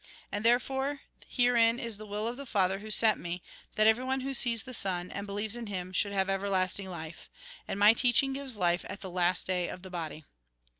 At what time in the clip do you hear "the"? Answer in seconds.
1.97-2.07, 2.35-2.47, 4.63-4.73, 9.01-9.11, 9.83-9.91